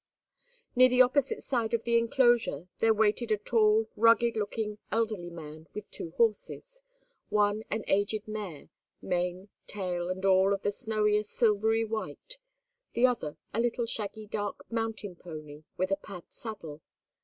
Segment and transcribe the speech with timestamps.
[0.75, 5.67] Near the opposite side of the enclosure there waited a tall, rugged looking, elderly man
[5.75, 8.69] with two horses—one an aged mare,
[8.99, 12.39] mane, tail, and all of the snowiest silvery white;
[12.93, 16.81] the other a little shaggy dark mountain pony, with a pad saddle.